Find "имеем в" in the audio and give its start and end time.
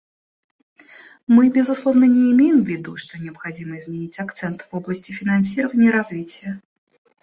2.31-2.67